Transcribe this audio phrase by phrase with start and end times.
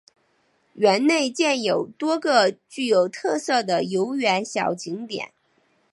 [0.73, 5.31] 园内建有多个具有特色的游园小景点。